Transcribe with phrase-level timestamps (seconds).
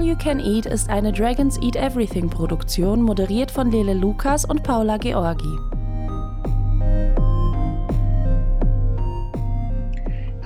[0.00, 4.62] All You Can Eat ist eine Dragons Eat Everything Produktion, moderiert von Lele Lukas und
[4.62, 5.58] Paula Georgi.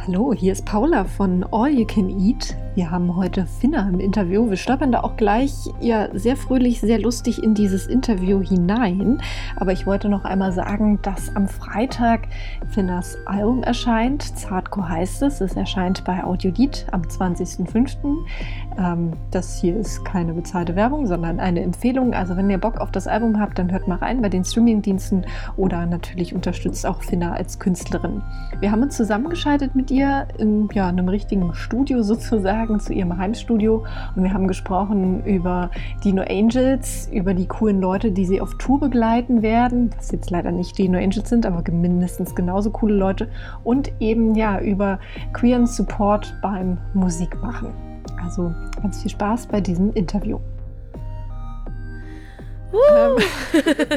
[0.05, 2.57] Hallo, hier ist Paula von All You Can Eat.
[2.75, 4.51] Wir haben heute Finna im Interview.
[4.51, 9.23] Wir stolpern da auch gleich ja, sehr fröhlich, sehr lustig in dieses Interview hinein.
[9.55, 12.27] Aber ich wollte noch einmal sagen, dass am Freitag
[12.71, 14.23] Finnas Album erscheint.
[14.37, 15.41] Zartco heißt es.
[15.41, 17.97] Es erscheint bei Audiolied am 20.05.
[18.77, 22.13] Ähm, das hier ist keine bezahlte Werbung, sondern eine Empfehlung.
[22.13, 25.27] Also wenn ihr Bock auf das Album habt, dann hört mal rein bei den Streamingdiensten
[25.57, 28.21] oder natürlich unterstützt auch Finna als Künstlerin.
[28.59, 33.19] Wir haben uns zusammengeschaltet mit ihr in ja, einem richtigen Studio sozusagen Tagen zu ihrem
[33.19, 33.85] Heimstudio
[34.17, 35.71] und wir haben gesprochen über
[36.03, 40.51] Dino Angels, über die coolen Leute, die sie auf Tour begleiten werden, was jetzt leider
[40.51, 43.29] nicht Dino Angels sind, aber mindestens genauso coole Leute
[43.65, 44.99] und eben ja über
[45.35, 47.69] queeren Support beim Musikmachen.
[48.23, 50.39] Also ganz viel Spaß bei diesem Interview.
[52.75, 53.17] Ähm,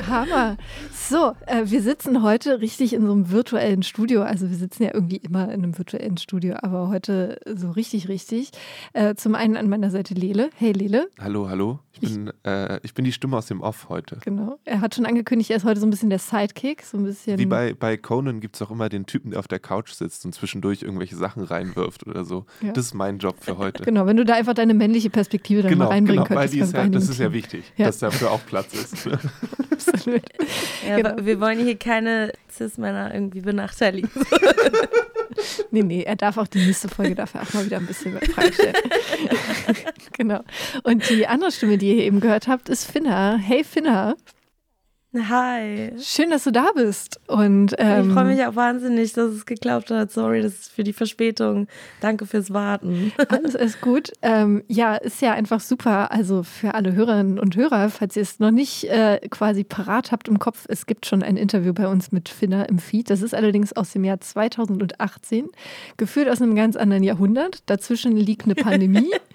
[0.08, 0.58] Hammer.
[0.94, 4.22] So, äh, wir sitzen heute richtig in so einem virtuellen Studio.
[4.24, 8.52] Also wir sitzen ja irgendwie immer in einem virtuellen Studio, aber heute so richtig, richtig.
[8.94, 10.50] Äh, zum einen an meiner Seite Lele.
[10.56, 11.10] Hey Lele.
[11.20, 11.80] Hallo, hallo.
[11.94, 14.18] Ich bin, äh, ich bin die Stimme aus dem Off heute.
[14.24, 14.60] Genau.
[14.66, 16.84] Er hat schon angekündigt, er ist heute so ein bisschen der Sidekick.
[16.84, 19.48] So ein bisschen Wie bei, bei Conan gibt es auch immer den Typen, der auf
[19.48, 22.46] der Couch sitzt und zwischendurch irgendwelche Sachen reinwirft oder so.
[22.62, 22.74] Ja.
[22.74, 23.84] Das ist mein Job für heute.
[23.84, 26.54] Genau, wenn du da einfach deine männliche Perspektive dann genau, mal reinbringen genau, könntest.
[26.54, 27.88] Weil ist ja, das ist ja wichtig, ja.
[27.88, 29.08] dass dafür auch Platz ist.
[29.72, 30.22] Absolut.
[30.88, 31.16] Ja, genau.
[31.20, 34.10] Wir wollen hier keine Cis-Männer irgendwie benachteiligen.
[35.72, 38.54] nee, nee, er darf auch die nächste Folge dafür auch mal wieder ein bisschen Fragen
[38.54, 38.76] stellen.
[40.14, 40.44] genau.
[40.84, 43.38] Und die andere Stimme, die ihr eben gehört habt, ist Finna.
[43.38, 44.16] Hey Finna.
[45.16, 45.94] Hi.
[46.00, 47.20] Schön, dass du da bist.
[47.28, 50.12] Und, ähm, ich freue mich auch wahnsinnig, dass es geklappt hat.
[50.12, 51.68] Sorry, das ist für die Verspätung.
[52.02, 53.14] Danke fürs Warten.
[53.30, 54.12] Alles ist gut.
[54.22, 56.12] Ähm, ja, ist ja einfach super.
[56.12, 60.28] Also für alle Hörerinnen und Hörer, falls ihr es noch nicht äh, quasi parat habt
[60.28, 63.10] im Kopf, es gibt schon ein Interview bei uns mit Finna im Feed.
[63.10, 65.48] Das ist allerdings aus dem Jahr 2018,
[65.96, 67.64] geführt aus einem ganz anderen Jahrhundert.
[67.68, 69.12] Dazwischen liegt eine Pandemie.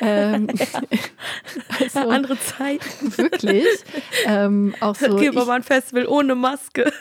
[0.00, 0.48] Ähm,
[1.80, 3.16] also, Andere Zeiten.
[3.16, 3.66] Wirklich.
[4.26, 5.12] Ähm, auch so.
[5.12, 6.92] Okay, aber ein Festival ohne Maske.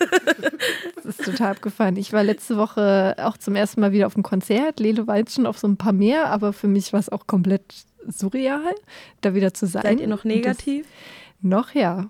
[0.95, 1.95] das ist total abgefahren.
[1.97, 4.79] Ich war letzte Woche auch zum ersten Mal wieder auf einem Konzert.
[4.79, 7.27] Lele war jetzt schon auf so ein paar mehr, aber für mich war es auch
[7.27, 7.63] komplett
[8.07, 8.75] surreal,
[9.21, 9.83] da wieder zu sein.
[9.83, 10.85] Seid ihr noch negativ?
[10.85, 12.09] Das, noch ja.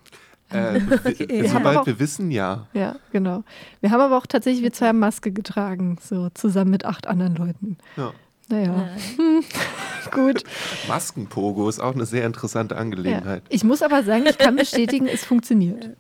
[0.50, 1.28] Äh, okay.
[1.28, 2.68] wir, sobald wir wissen, ja.
[2.74, 3.44] Ja, genau.
[3.82, 7.78] Wir haben aber auch tatsächlich, wir zwei Maske getragen, so zusammen mit acht anderen Leuten.
[7.98, 8.14] Ja.
[8.50, 9.44] Naja, hm.
[10.12, 10.44] gut.
[10.88, 13.44] Maskenpogo ist auch eine sehr interessante Angelegenheit.
[13.44, 13.50] Ja.
[13.50, 15.98] Ich muss aber sagen, ich kann bestätigen, es funktioniert.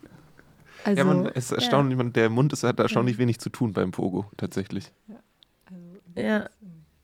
[0.86, 2.04] Also, ja, man ist erstaunlich, ja.
[2.04, 4.94] man, der Mund ist, hat erstaunlich wenig zu tun beim Pogo, tatsächlich.
[5.08, 5.16] Ja.
[5.66, 6.50] Also, ja.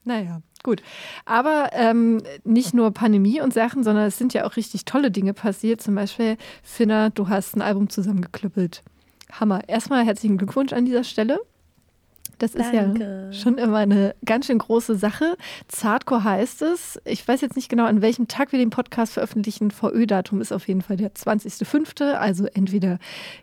[0.06, 0.82] Naja, gut.
[1.26, 5.34] Aber ähm, nicht nur Pandemie und Sachen, sondern es sind ja auch richtig tolle Dinge
[5.34, 5.82] passiert.
[5.82, 8.84] Zum Beispiel, Finna, du hast ein Album zusammengeklüppelt.
[9.32, 9.68] Hammer.
[9.68, 11.40] Erstmal herzlichen Glückwunsch an dieser Stelle.
[12.40, 12.68] Das Danke.
[12.68, 15.38] ist ja schon immer eine ganz schön große Sache.
[15.68, 17.00] Zartcore heißt es.
[17.06, 19.72] Ich weiß jetzt nicht genau, an welchem Tag wir den Podcast veröffentlichen.
[19.72, 22.14] VÖ-Datum ist auf jeden Fall der 20.05.
[22.14, 23.00] Also entweder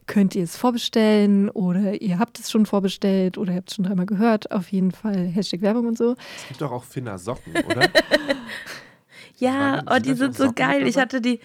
[0.07, 3.85] könnt ihr es vorbestellen oder ihr habt es schon vorbestellt oder ihr habt es schon
[3.85, 4.51] dreimal gehört.
[4.51, 6.17] Auf jeden Fall Hashtag Werbung und so.
[6.39, 7.89] Es gibt doch auch Finner Socken, oder?
[9.39, 10.87] ja, oh, die sind so geil.
[10.87, 11.41] Ich hatte die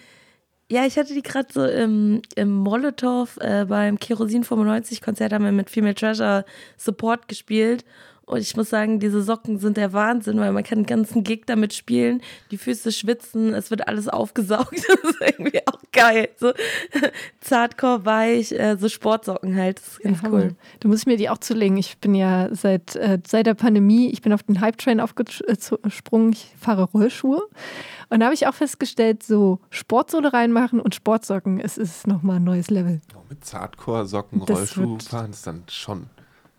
[0.68, 5.44] ja, ich hatte die gerade so im, im Molotow äh, beim Kerosin 95 Konzert haben
[5.44, 6.44] wir mit Female Treasure
[6.76, 7.84] Support gespielt.
[8.26, 11.44] Und ich muss sagen, diese Socken sind der Wahnsinn, weil man kann den ganzen Gig
[11.46, 14.74] damit spielen, die Füße schwitzen, es wird alles aufgesaugt.
[14.96, 16.30] Das ist irgendwie auch geil.
[16.36, 16.52] So
[17.40, 19.78] Zartcore, weich, äh, so Sportsocken halt.
[19.78, 20.56] Das ist ganz ja, cool.
[20.80, 21.76] Du musst mir die auch zulegen.
[21.76, 26.52] Ich bin ja seit, äh, seit der Pandemie, ich bin auf den Hype-Train aufgesprungen, ich
[26.58, 27.42] fahre Rollschuhe.
[28.08, 32.44] Und da habe ich auch festgestellt, so Sportsohle reinmachen und Sportsocken, es ist nochmal ein
[32.44, 33.00] neues Level.
[33.16, 36.08] Oh, mit Zartcore-Socken Rollschuh fahren ist dann schon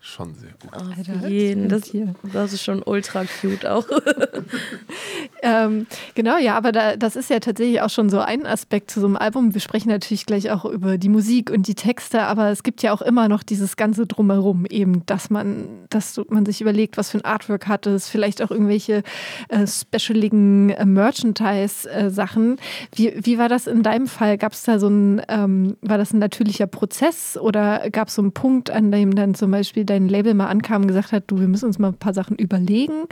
[0.00, 0.72] schon sehr gut.
[0.72, 1.68] Auf Alter, jeden.
[1.68, 1.90] Das,
[2.32, 3.86] das, ist schon ultra cute auch.
[5.42, 9.00] ähm, genau, ja, aber da, das ist ja tatsächlich auch schon so ein Aspekt zu
[9.00, 9.54] so einem Album.
[9.54, 12.92] Wir sprechen natürlich gleich auch über die Musik und die Texte, aber es gibt ja
[12.92, 17.18] auch immer noch dieses ganze Drumherum, eben, dass man, dass man sich überlegt, was für
[17.18, 19.02] ein Artwork hat es, vielleicht auch irgendwelche
[19.48, 22.56] äh, specialigen äh, Merchandise-Sachen.
[22.94, 24.38] wie, wie war das in deinem Fall?
[24.38, 28.22] Gab es da so ein, ähm, war das ein natürlicher Prozess oder gab es so
[28.22, 31.40] einen Punkt, an dem dann zum Beispiel dein Label mal ankam und gesagt hat, du,
[31.40, 33.04] wir müssen uns mal ein paar Sachen überlegen?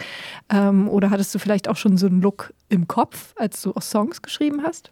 [0.52, 3.82] Ähm, oder hattest du vielleicht auch schon so einen Look im Kopf, als du auch
[3.82, 4.90] Songs geschrieben hast?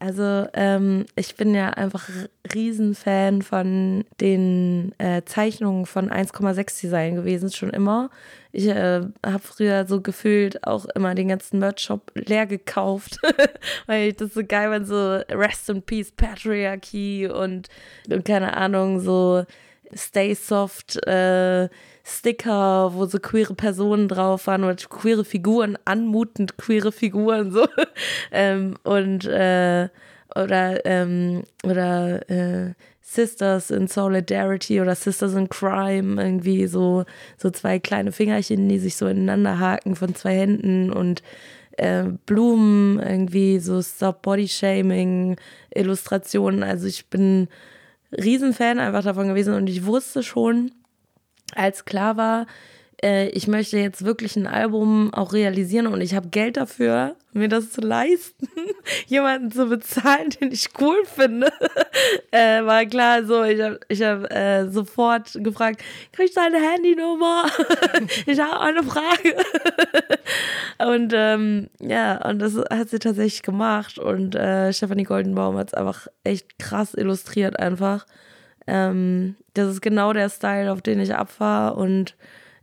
[0.00, 2.08] Also ähm, ich bin ja einfach
[2.52, 8.10] Riesenfan von den äh, Zeichnungen von 1,6 Design gewesen, schon immer.
[8.50, 13.20] Ich äh, habe früher so gefühlt auch immer den ganzen Merch-Shop leer gekauft,
[13.86, 17.68] weil ich das so geil fand, so Rest in Peace Patriarchy und,
[18.10, 19.44] und keine Ahnung, so
[19.94, 21.68] Stay Soft äh,
[22.06, 27.66] Sticker, wo so queere Personen drauf waren oder queere Figuren, anmutend queere Figuren so.
[28.32, 29.88] ähm, und äh,
[30.34, 37.04] oder ähm, oder äh, Sisters in Solidarity oder Sisters in Crime, irgendwie so,
[37.36, 41.22] so zwei kleine Fingerchen, die sich so ineinander haken von zwei Händen und
[41.76, 45.36] äh, Blumen, irgendwie so Stop Body Shaming,
[45.74, 46.62] Illustrationen.
[46.62, 47.48] Also ich bin
[48.12, 50.72] Riesenfan einfach davon gewesen und ich wusste schon,
[51.56, 52.46] als klar war,
[53.04, 57.48] äh, ich möchte jetzt wirklich ein Album auch realisieren und ich habe Geld dafür, mir
[57.48, 58.48] das zu leisten,
[59.06, 61.52] jemanden zu bezahlen, den ich cool finde,
[62.30, 67.44] äh, war klar so, ich habe ich hab, äh, sofort gefragt, krieg ich deine Handynummer?
[68.26, 69.36] ich habe eine Frage.
[70.78, 75.74] und ähm, ja, und das hat sie tatsächlich gemacht und äh, Stefanie Goldenbaum hat es
[75.74, 78.06] einfach echt krass illustriert einfach.
[78.66, 81.76] Ähm, das ist genau der Style, auf den ich abfahre.
[81.76, 82.16] Und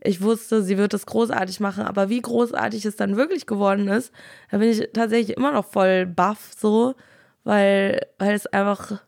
[0.03, 4.11] ich wusste, sie wird es großartig machen, aber wie großartig es dann wirklich geworden ist,
[4.49, 6.95] da bin ich tatsächlich immer noch voll baff so,
[7.43, 9.01] weil, weil es einfach,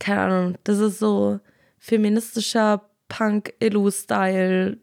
[0.00, 1.38] keine Ahnung, das ist so
[1.78, 4.78] feministischer Punk-Illu-Style,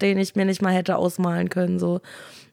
[0.00, 2.00] den ich mir nicht mal hätte ausmalen können, so.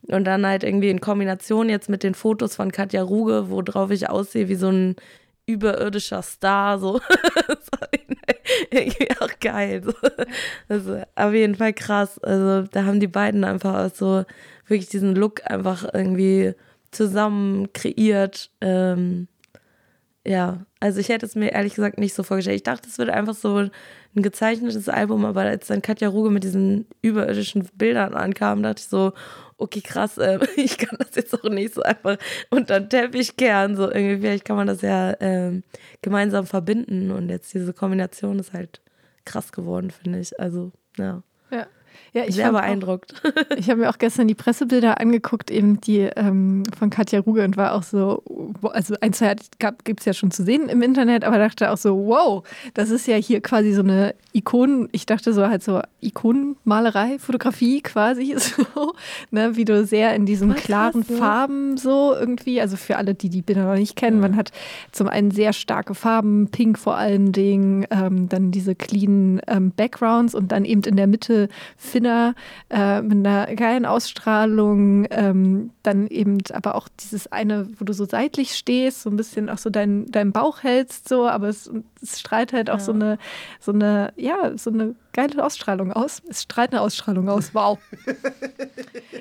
[0.07, 4.09] Und dann halt irgendwie in Kombination jetzt mit den Fotos von Katja Ruge, worauf ich
[4.09, 4.95] aussehe wie so ein
[5.51, 6.99] überirdischer Star, so.
[8.71, 9.83] irgendwie auch geil.
[9.83, 9.93] So.
[10.67, 12.19] Also auf jeden Fall krass.
[12.19, 14.25] Also da haben die beiden einfach so
[14.67, 16.53] wirklich diesen Look einfach irgendwie
[16.91, 18.49] zusammen kreiert.
[18.61, 19.27] Ähm,
[20.25, 22.57] ja, also ich hätte es mir ehrlich gesagt nicht so vorgestellt.
[22.57, 23.71] Ich dachte, es wird einfach so ein
[24.21, 29.13] gezeichnetes Album, aber als dann Katja Ruge mit diesen überirdischen Bildern ankam, dachte ich so,
[29.61, 32.17] okay, krass, äh, ich kann das jetzt auch nicht so einfach
[32.49, 33.75] unter den Teppich kehren.
[33.75, 35.61] So irgendwie, vielleicht kann man das ja äh,
[36.01, 37.11] gemeinsam verbinden.
[37.11, 38.81] Und jetzt diese Kombination ist halt
[39.25, 40.39] krass geworden, finde ich.
[40.39, 41.23] Also, ja.
[41.51, 41.67] Ja.
[42.13, 43.13] Ja, ich Sehr beeindruckt.
[43.23, 47.45] Auch, ich habe mir auch gestern die Pressebilder angeguckt, eben die ähm, von Katja Ruge
[47.45, 48.21] und war auch so,
[48.63, 49.35] also ein, zwei
[49.85, 52.43] gibt es ja schon zu sehen im Internet, aber dachte auch so, wow,
[52.73, 57.81] das ist ja hier quasi so eine Ikonen, ich dachte so halt so Ikonenmalerei, Fotografie
[57.81, 58.93] quasi, so,
[59.31, 63.13] ne, wie du sehr in diesen Voll klaren krass, Farben so irgendwie, also für alle,
[63.13, 64.27] die die Bilder noch nicht kennen, ja.
[64.27, 64.51] man hat
[64.91, 70.35] zum einen sehr starke Farben, pink vor allen Dingen, ähm, dann diese clean ähm, Backgrounds
[70.35, 71.47] und dann eben in der Mitte
[72.01, 72.33] Finner
[72.69, 78.05] äh, mit einer geilen Ausstrahlung, ähm, dann eben aber auch dieses eine, wo du so
[78.05, 81.69] seitlich stehst, so ein bisschen auch so deinen dein Bauch hältst, so, aber es,
[82.01, 82.83] es strahlt halt auch ja.
[82.83, 83.17] so eine,
[83.59, 86.21] so eine, ja, so eine geile Ausstrahlung aus.
[86.27, 87.77] Es strahlt eine Ausstrahlung aus, wow.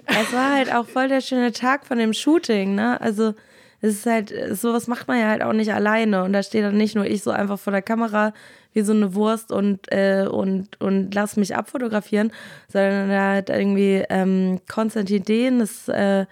[0.06, 3.00] es war halt auch voll der schöne Tag von dem Shooting, ne?
[3.00, 3.34] Also
[3.82, 6.22] es ist halt, sowas macht man ja halt auch nicht alleine.
[6.24, 8.34] Und da steht dann nicht nur ich so einfach vor der Kamera
[8.72, 12.32] wie so eine Wurst und, äh, und, und lass mich abfotografieren,
[12.69, 16.26] sondern da hat irgendwie ähm, Konstantin Dehn, ist äh,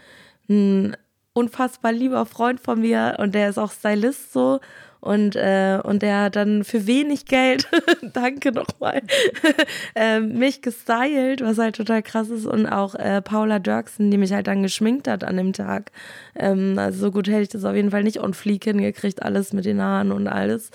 [0.49, 0.96] ein
[1.32, 4.61] unfassbar lieber Freund von mir und der ist auch Stylist so
[5.00, 7.68] und, äh, und der dann für wenig Geld,
[8.12, 9.02] danke nochmal,
[9.94, 12.46] äh, mich gestylt, was halt total krass ist.
[12.46, 15.93] Und auch äh, Paula Dirksen, die mich halt dann geschminkt hat an dem Tag.
[16.34, 19.52] Ähm, also so gut hätte ich das auf jeden Fall nicht on fleek hingekriegt, alles
[19.52, 20.70] mit den Haaren und alles.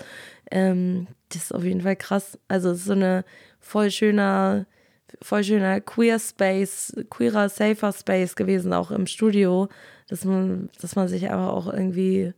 [0.50, 2.38] Ähm, das ist auf jeden Fall krass.
[2.48, 3.24] Also es ist so eine
[3.60, 4.66] voll schöner,
[5.20, 9.68] voll schöner Queer Space, queerer, safer Space gewesen, auch im Studio,
[10.08, 12.32] dass man, dass man sich aber auch irgendwie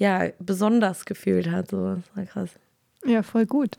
[0.00, 1.70] ja, besonders gefühlt hat.
[1.70, 1.94] So.
[1.94, 2.50] Das war krass.
[3.04, 3.76] Ja, voll gut.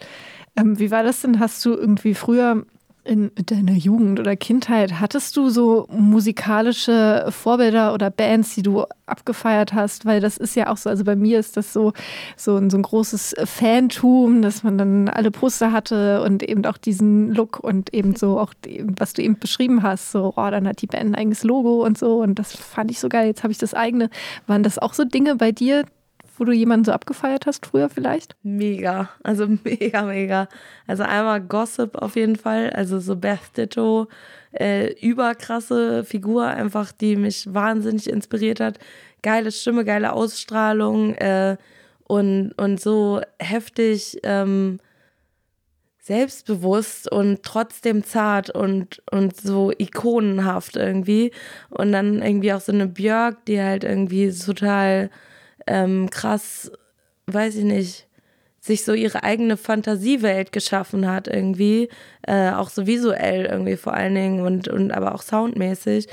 [0.56, 1.40] Ähm, wie war das denn?
[1.40, 2.64] Hast du irgendwie früher
[3.04, 9.74] in deiner Jugend oder Kindheit, hattest du so musikalische Vorbilder oder Bands, die du abgefeiert
[9.74, 10.06] hast?
[10.06, 11.94] Weil das ist ja auch so, also bei mir ist das so,
[12.38, 16.78] so, ein, so ein großes Fantum, dass man dann alle Poster hatte und eben auch
[16.78, 18.54] diesen Look und eben so auch,
[19.00, 21.98] was du eben beschrieben hast, so, oh, dann hat die Band ein eigenes Logo und
[21.98, 24.12] so und das fand ich so geil, jetzt habe ich das eigene.
[24.46, 25.86] Waren das auch so Dinge bei dir,
[26.42, 28.36] wo du jemanden so abgefeiert hast früher vielleicht?
[28.42, 30.48] Mega, also mega, mega.
[30.88, 34.08] Also einmal Gossip auf jeden Fall, also so Beth Ditto,
[34.52, 38.80] äh, überkrasse Figur einfach, die mich wahnsinnig inspiriert hat.
[39.22, 41.58] Geile Stimme, geile Ausstrahlung äh,
[42.06, 44.80] und, und so heftig ähm,
[46.00, 51.34] selbstbewusst und trotzdem zart und, und so ikonenhaft irgendwie.
[51.70, 55.12] Und dann irgendwie auch so eine Björk, die halt irgendwie total
[55.68, 56.72] ähm, krass,
[57.28, 58.08] weiß ich nicht,
[58.60, 61.90] sich so ihre eigene Fantasiewelt geschaffen hat irgendwie,
[62.28, 66.08] äh, auch so visuell irgendwie vor allen Dingen und, und aber auch soundmäßig.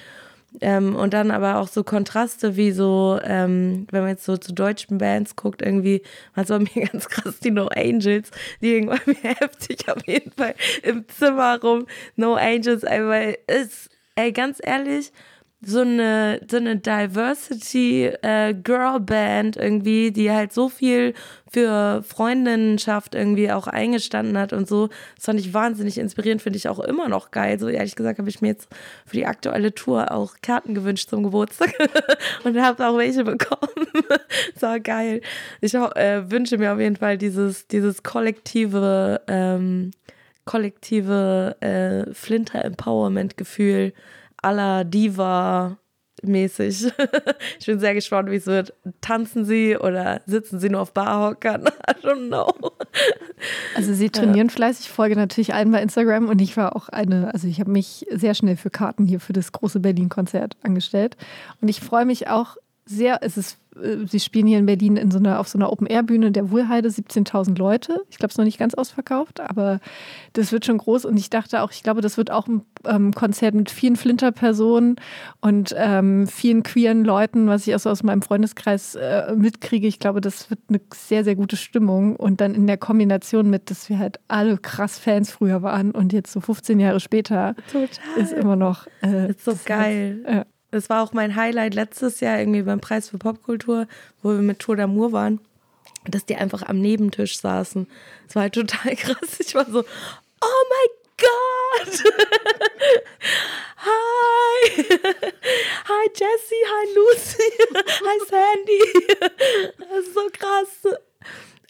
[0.63, 4.55] Ähm, und dann aber auch so Kontraste wie so, ähm, wenn man jetzt so zu
[4.55, 6.03] deutschen Bands guckt, irgendwie,
[6.35, 8.31] was war mir ganz krass, die No Angels,
[8.63, 11.87] die irgendwann mir heftig auf jeden Fall im Zimmer rum.
[12.17, 15.13] No Angels, weil ist, ey, ganz ehrlich,
[15.61, 21.15] so eine, so eine Diversity äh, irgendwie, die halt so viel
[21.51, 24.89] für Freundinnenschaft irgendwie auch eingestanden hat und so.
[25.17, 27.59] Das fand ich wahnsinnig inspirierend, finde ich auch immer noch geil.
[27.59, 28.69] So ehrlich gesagt habe ich mir jetzt
[29.05, 31.75] für die aktuelle Tour auch Karten gewünscht zum Geburtstag
[32.45, 33.89] und habe auch welche bekommen.
[34.55, 35.23] das war geil.
[35.61, 39.91] Ich äh, wünsche mir auf jeden Fall dieses, dieses kollektive, ähm,
[40.45, 43.93] kollektive äh, Flinter Empowerment Gefühl
[44.43, 45.79] aller Diva
[46.23, 46.93] mäßig.
[47.61, 48.75] ich bin sehr gespannt, wie es wird.
[49.01, 51.67] Tanzen sie oder sitzen sie nur auf Barhockern?
[51.89, 52.53] I don't know.
[53.75, 54.53] Also sie trainieren ja.
[54.53, 58.07] fleißig, folge natürlich allen bei Instagram und ich war auch eine, also ich habe mich
[58.11, 61.17] sehr schnell für Karten hier für das große Berlin-Konzert angestellt
[61.61, 63.59] und ich freue mich auch sehr, es ist
[64.07, 67.59] sie spielen hier in Berlin in so einer, auf so einer Open-Air-Bühne der Wohlheide, 17.000
[67.59, 68.03] Leute.
[68.11, 69.81] Ich glaube, es ist noch nicht ganz ausverkauft, aber
[70.33, 71.05] das wird schon groß.
[71.05, 74.97] Und ich dachte auch, ich glaube, das wird auch ein ähm, Konzert mit vielen Flinter-Personen
[75.41, 79.87] und ähm, vielen queeren Leuten, was ich auch so aus meinem Freundeskreis äh, mitkriege.
[79.87, 82.17] Ich glaube, das wird eine sehr, sehr gute Stimmung.
[82.17, 86.13] Und dann in der Kombination mit, dass wir halt alle krass Fans früher waren und
[86.13, 87.89] jetzt so 15 Jahre später Total.
[88.17, 88.87] ist immer noch.
[89.03, 90.23] Äh, ist so geil.
[90.27, 93.87] Heißt, äh, das war auch mein Highlight letztes Jahr irgendwie beim Preis für Popkultur,
[94.23, 95.41] wo wir mit Tour d'Amour waren,
[96.05, 97.87] dass die einfach am Nebentisch saßen.
[98.27, 99.41] Das war halt total krass.
[99.41, 102.05] Ich war so, oh mein Gott!
[103.79, 104.85] Hi!
[105.89, 107.51] Hi Jessie, hi Lucy,
[108.05, 108.83] hi Sandy.
[109.79, 110.99] Das ist so krass.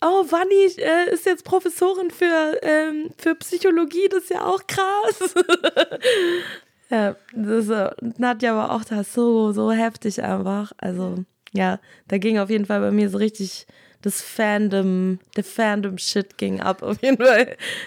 [0.01, 5.35] Oh, Vanni äh, ist jetzt Professorin für, ähm, für Psychologie, das ist ja auch krass.
[6.91, 10.73] Ja, das äh, Nadja war auch da so, so heftig einfach.
[10.79, 11.79] Also, ja,
[12.09, 13.67] da ging auf jeden Fall bei mir so richtig
[14.03, 17.47] das Fandom, der Fandom-Shit ging ab auf jeden Fall.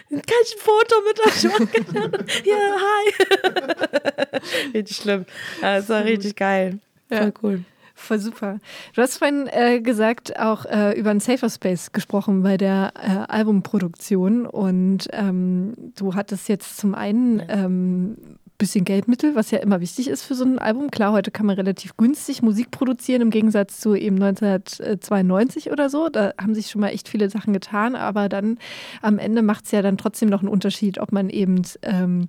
[0.10, 2.26] Kann ich ein Foto mit euch machen?
[2.44, 4.72] ja, hi.
[4.74, 5.26] richtig schlimm.
[5.62, 6.80] Ja, es war richtig geil.
[7.08, 7.32] Voll ja.
[7.42, 7.64] cool.
[7.96, 8.60] Voll super.
[8.96, 13.32] Du hast vorhin äh, gesagt, auch äh, über einen Safer Space gesprochen bei der äh,
[13.32, 18.18] Albumproduktion und ähm, du hattest jetzt zum einen ähm,
[18.62, 20.92] bisschen Geldmittel, was ja immer wichtig ist für so ein Album.
[20.92, 26.10] Klar, heute kann man relativ günstig Musik produzieren, im Gegensatz zu eben 1992 oder so.
[26.10, 28.60] Da haben sich schon mal echt viele Sachen getan, aber dann
[29.02, 32.28] am Ende macht es ja dann trotzdem noch einen Unterschied, ob man eben ähm,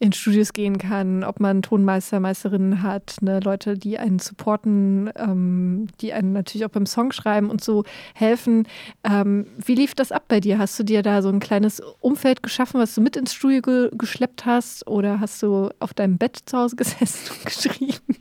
[0.00, 5.88] in Studios gehen kann, ob man Tonmeister, Meisterinnen hat, ne, Leute, die einen supporten, ähm,
[6.00, 8.66] die einen natürlich auch beim Songschreiben und so helfen.
[9.04, 10.58] Ähm, wie lief das ab bei dir?
[10.58, 13.90] Hast du dir da so ein kleines Umfeld geschaffen, was du mit ins Studio ge
[13.96, 18.16] geschleppt hast oder hast du auf deinem Bett zu Hause gesessen und geschrieben?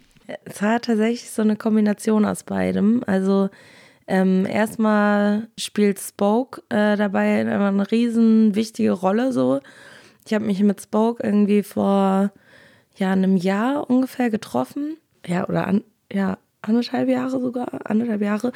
[0.46, 3.04] Es war tatsächlich so eine Kombination aus beidem.
[3.08, 3.50] Also
[4.08, 9.60] ähm, erstmal spielt Spoke äh, dabei eine riesen wichtige Rolle so.
[10.26, 12.32] Ich habe mich mit Spoke irgendwie vor
[12.96, 14.98] ja, einem Jahr ungefähr getroffen.
[15.26, 18.52] Ja, oder an, ja, anderthalb Jahre sogar, anderthalb Jahre,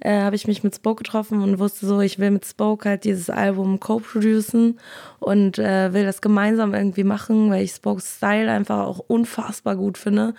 [0.00, 3.04] äh, habe ich mich mit Spoke getroffen und wusste so, ich will mit Spoke halt
[3.04, 4.78] dieses Album co-producen
[5.18, 9.98] und äh, will das gemeinsam irgendwie machen, weil ich Spokes Style einfach auch unfassbar gut
[9.98, 10.34] finde.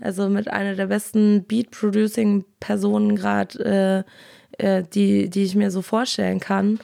[0.00, 4.04] Also mit einer der besten Beat-Producing-Personen gerade,
[4.58, 6.78] äh, äh, die, die ich mir so vorstellen kann.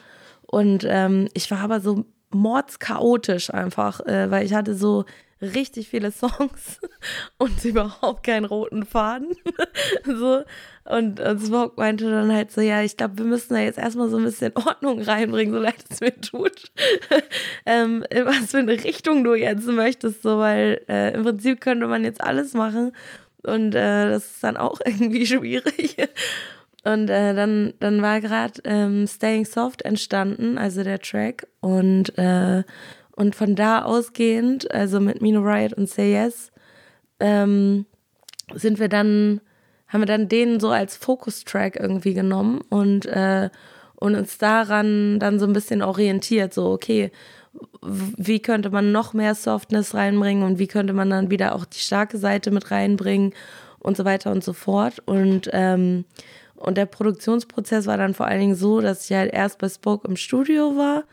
[0.46, 5.04] Und ähm, ich war aber so mordschaotisch einfach, äh, weil ich hatte so
[5.42, 6.80] richtig viele Songs
[7.38, 9.34] und überhaupt keinen roten Faden.
[10.04, 10.42] so.
[10.84, 14.08] Und, und Smoke meinte dann halt so, ja, ich glaube, wir müssen da jetzt erstmal
[14.08, 16.72] so ein bisschen Ordnung reinbringen, so leid es mir tut.
[17.66, 21.87] ähm, in was für eine Richtung du jetzt möchtest, so, weil äh, im Prinzip könnte
[21.87, 22.92] man jetzt alles machen.
[23.44, 25.96] Und äh, das ist dann auch irgendwie schwierig.
[26.84, 31.46] Und äh, dann, dann war gerade ähm, Staying Soft entstanden, also der Track.
[31.61, 32.64] Und, äh,
[33.22, 36.50] und von da ausgehend, also mit Mino Riot und Say Yes,
[37.20, 37.86] ähm,
[38.52, 39.40] sind wir dann,
[39.86, 43.48] haben wir dann den so als Fokus-Track irgendwie genommen und, äh,
[43.94, 46.52] und uns daran dann so ein bisschen orientiert.
[46.52, 47.12] So, okay,
[47.80, 51.78] wie könnte man noch mehr Softness reinbringen und wie könnte man dann wieder auch die
[51.78, 53.34] starke Seite mit reinbringen
[53.78, 55.00] und so weiter und so fort.
[55.06, 56.06] Und ähm,
[56.56, 60.08] und der Produktionsprozess war dann vor allen Dingen so, dass ich halt erst bei Spoke
[60.08, 61.04] im Studio war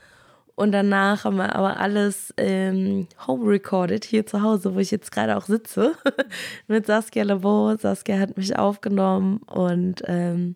[0.59, 5.09] und danach haben wir aber alles ähm, home recorded hier zu Hause, wo ich jetzt
[5.09, 5.93] gerade auch sitze,
[6.67, 7.77] mit Saskia Lebo.
[7.77, 10.55] Saskia hat mich aufgenommen und ähm,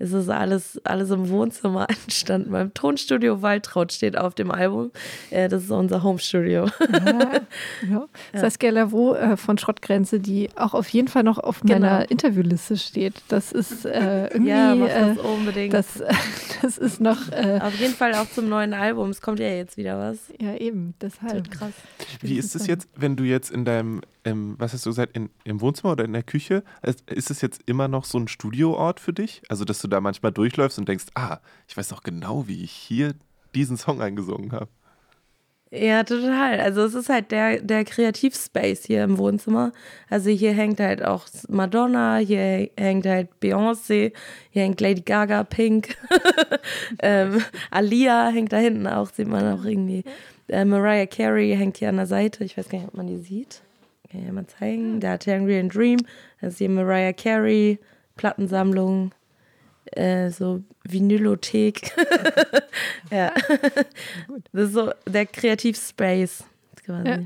[0.00, 2.50] es ist alles, alles im Wohnzimmer entstanden.
[2.50, 4.90] Beim Tonstudio Waltraud steht auf dem Album.
[5.28, 6.66] Äh, das ist unser Homestudio.
[6.90, 7.40] Ja,
[7.88, 8.06] ja.
[8.34, 11.74] Saskia Lavaux äh, von Schrottgrenze, die auch auf jeden Fall noch auf genau.
[11.74, 13.22] meiner Interviewliste steht.
[13.28, 14.50] Das ist äh, irgendwie.
[14.50, 15.74] Ja, mach das äh, unbedingt.
[15.74, 16.02] Das,
[16.62, 17.30] das ist noch.
[17.30, 19.10] Äh, auf jeden Fall auch zum neuen Album.
[19.10, 20.16] Es kommt ja jetzt wieder was.
[20.40, 20.94] Ja, eben.
[21.02, 21.50] Deshalb.
[21.50, 21.74] Krass.
[22.22, 25.30] Wie ist es jetzt, wenn du jetzt in deinem, ähm, was hast du gesagt, in,
[25.44, 26.62] im Wohnzimmer oder in der Küche,
[27.06, 29.42] ist es jetzt immer noch so ein Studioort für dich?
[29.48, 32.72] Also, dass du da manchmal durchläufst und denkst, ah, ich weiß noch genau, wie ich
[32.72, 33.14] hier
[33.54, 34.68] diesen Song eingesungen habe.
[35.72, 36.58] Ja, total.
[36.60, 39.72] Also es ist halt der, der Kreativspace hier im Wohnzimmer.
[40.08, 44.12] Also hier hängt halt auch Madonna, hier hängt halt Beyoncé,
[44.50, 45.96] hier hängt Lady Gaga, Pink,
[47.02, 50.02] ähm, Alia hängt da hinten auch, sieht man auch irgendwie.
[50.48, 53.18] Äh, Mariah Carey hängt hier an der Seite, ich weiß gar nicht, ob man die
[53.18, 53.62] sieht.
[54.10, 55.00] Kann ich ja mal zeigen.
[55.00, 56.00] Da hat Hungry and Dream,
[56.40, 57.78] das ist hier Mariah Carey,
[58.16, 59.12] Plattensammlung,
[59.92, 61.92] äh, so Vinylothek.
[63.10, 63.32] ja.
[64.52, 66.44] Das ist so der Kreativspace
[66.84, 67.08] quasi.
[67.08, 67.18] Ja.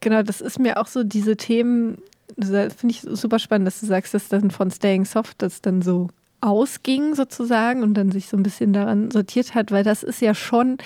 [0.00, 2.02] Genau, das ist mir auch so diese Themen,
[2.36, 6.08] finde ich super spannend, dass du sagst, dass dann von Staying Soft das dann so
[6.40, 10.34] ausging sozusagen und dann sich so ein bisschen daran sortiert hat, weil das ist ja
[10.34, 10.78] schon,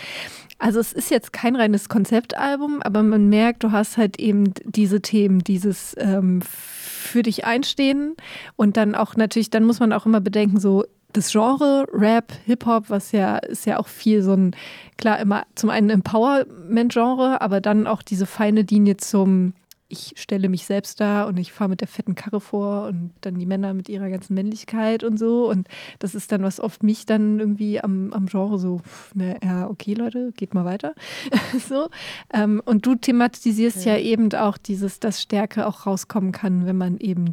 [0.62, 5.02] also es ist jetzt kein reines Konzeptalbum, aber man merkt, du hast halt eben diese
[5.02, 8.14] Themen, dieses ähm, für dich einstehen
[8.54, 12.90] und dann auch natürlich, dann muss man auch immer bedenken, so das Genre Rap, Hip-Hop,
[12.90, 14.54] was ja ist ja auch viel so ein,
[14.99, 19.54] klar, immer zum einen Empowerment-Genre, aber dann auch diese feine Linie zum
[19.92, 23.38] ich stelle mich selbst dar und ich fahre mit der fetten Karre vor und dann
[23.38, 25.50] die Männer mit ihrer ganzen Männlichkeit und so.
[25.50, 25.68] Und
[25.99, 28.80] das ist dann, was oft mich dann irgendwie am, am Genre so,
[29.12, 30.94] ne, ja, okay, Leute, geht mal weiter.
[31.68, 31.90] so.
[32.32, 33.92] Ähm, und du thematisierst ja.
[33.92, 37.26] ja eben auch dieses, dass Stärke auch rauskommen kann, wenn man eben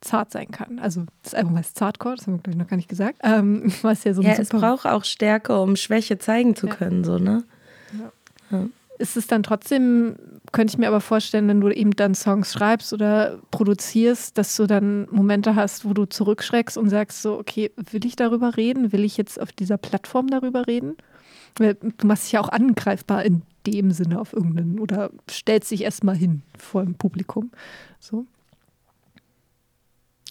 [0.00, 0.78] zart sein kann.
[0.78, 3.18] Also das Album heißt Zartcore, das haben wir, glaube ich, noch gar nicht gesagt.
[3.22, 7.18] Ähm, was ja so ja, es braucht auch Stärke, um Schwäche zeigen zu können, so,
[7.18, 7.44] ne?
[7.92, 8.58] Ja.
[8.58, 8.66] ja
[9.02, 10.16] ist es dann trotzdem,
[10.52, 14.66] könnte ich mir aber vorstellen, wenn du eben dann Songs schreibst oder produzierst, dass du
[14.66, 18.92] dann Momente hast, wo du zurückschreckst und sagst so, okay, will ich darüber reden?
[18.92, 20.96] Will ich jetzt auf dieser Plattform darüber reden?
[21.56, 25.82] Weil du machst dich ja auch angreifbar in dem Sinne auf irgendeinen oder stellst dich
[25.82, 27.50] erstmal hin vor dem Publikum.
[27.98, 28.26] So.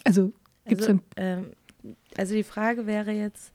[0.04, 0.34] Also
[0.66, 1.52] gibt es also, ähm,
[2.18, 3.52] also die Frage wäre jetzt,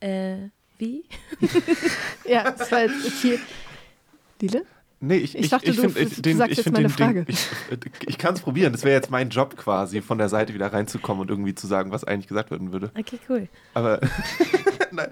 [0.00, 1.04] äh, wie?
[2.24, 3.38] ja, das war jetzt hier
[4.40, 4.64] Lile?
[5.00, 7.24] Nee, ich, ich, dachte, ich, ich finde ich, den, ich, find den Frage.
[7.24, 8.72] Ding, ich, ich kann es probieren.
[8.72, 11.92] Das wäre jetzt mein Job quasi, von der Seite wieder reinzukommen und irgendwie zu sagen,
[11.92, 12.90] was eigentlich gesagt werden würde.
[12.98, 13.48] Okay, cool.
[13.74, 14.00] Aber,
[14.90, 15.08] nein,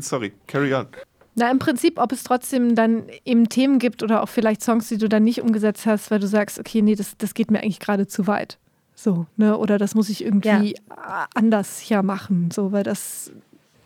[0.00, 0.86] sorry, carry on.
[1.34, 4.98] Na, im Prinzip, ob es trotzdem dann eben Themen gibt oder auch vielleicht Songs, die
[4.98, 7.80] du dann nicht umgesetzt hast, weil du sagst, okay, nee, das, das geht mir eigentlich
[7.80, 8.58] gerade zu weit.
[8.94, 9.56] So, ne?
[9.56, 11.28] Oder das muss ich irgendwie ja.
[11.34, 13.30] anders hier machen, so, weil das,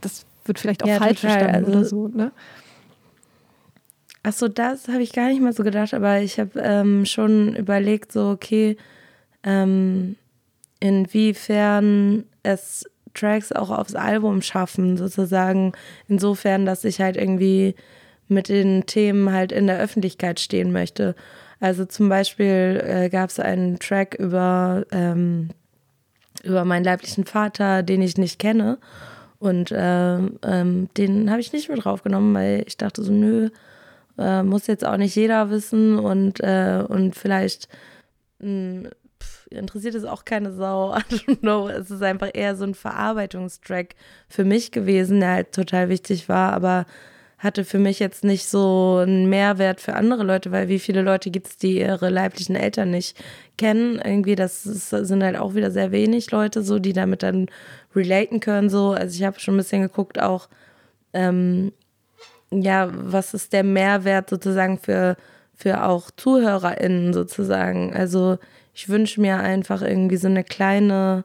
[0.00, 1.38] das wird vielleicht auch ja, falsch total.
[1.38, 2.32] verstanden also, oder so, ne?
[4.24, 7.56] Ach so, das habe ich gar nicht mal so gedacht, aber ich habe ähm, schon
[7.56, 8.76] überlegt, so, okay,
[9.42, 10.16] ähm,
[10.78, 15.72] inwiefern es Tracks auch aufs Album schaffen, sozusagen.
[16.08, 17.74] Insofern, dass ich halt irgendwie
[18.28, 21.14] mit den Themen halt in der Öffentlichkeit stehen möchte.
[21.60, 25.50] Also zum Beispiel äh, gab es einen Track über, ähm,
[26.42, 28.78] über meinen leiblichen Vater, den ich nicht kenne.
[29.38, 33.50] Und äh, ähm, den habe ich nicht mit draufgenommen, weil ich dachte so, nö,
[34.22, 37.68] äh, muss jetzt auch nicht jeder wissen und, äh, und vielleicht
[38.38, 38.88] mh, hm,
[39.20, 40.94] pff, interessiert es auch keine Sau.
[40.96, 41.68] I don't know.
[41.68, 43.94] Es ist einfach eher so ein Verarbeitungstrack
[44.28, 46.86] für mich gewesen, der halt total wichtig war, aber
[47.42, 51.30] hatte für mich jetzt nicht so einen Mehrwert für andere Leute, weil wie viele Leute
[51.30, 53.20] gibt es, die ihre leiblichen Eltern nicht
[53.58, 54.00] kennen?
[54.02, 57.48] Irgendwie, das ist, sind halt auch wieder sehr wenig Leute, so, die damit dann
[57.96, 58.70] relaten können.
[58.70, 58.92] So.
[58.92, 60.48] Also ich habe schon ein bisschen geguckt, auch
[61.12, 61.72] ähm,
[62.52, 65.16] ja, was ist der Mehrwert sozusagen für,
[65.54, 67.94] für auch ZuhörerInnen sozusagen?
[67.94, 68.38] Also
[68.74, 71.24] ich wünsche mir einfach irgendwie so eine kleine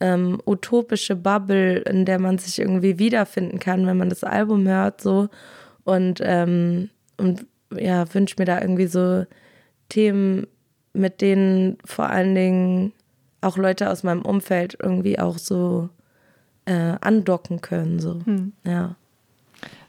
[0.00, 5.00] ähm, utopische Bubble, in der man sich irgendwie wiederfinden kann, wenn man das Album hört,
[5.00, 5.28] so.
[5.84, 9.24] Und, ähm, und ja, wünsche mir da irgendwie so
[9.88, 10.46] Themen,
[10.92, 12.92] mit denen vor allen Dingen
[13.40, 15.88] auch Leute aus meinem Umfeld irgendwie auch so
[16.66, 18.20] äh, andocken können, so.
[18.24, 18.52] Hm.
[18.64, 18.96] Ja.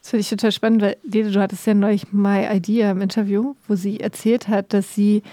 [0.01, 3.55] Das finde ich total spannend, weil Lede, du hattest ja neulich My Idea im Interview,
[3.67, 5.23] wo sie erzählt hat, dass sie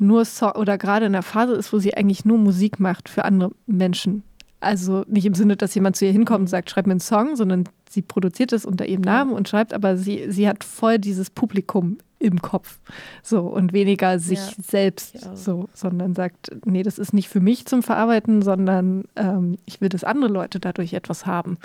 [0.00, 3.24] nur so oder gerade in der Phase ist, wo sie eigentlich nur Musik macht für
[3.24, 4.22] andere Menschen.
[4.60, 7.36] Also nicht im Sinne, dass jemand zu ihr hinkommt und sagt, schreib mir einen Song,
[7.36, 11.30] sondern sie produziert es unter ihrem Namen und schreibt, aber sie, sie hat voll dieses
[11.30, 12.78] Publikum im Kopf.
[13.22, 17.66] So und weniger sich ja, selbst so, sondern sagt, nee, das ist nicht für mich
[17.66, 21.58] zum Verarbeiten, sondern ähm, ich will, dass andere Leute dadurch etwas haben.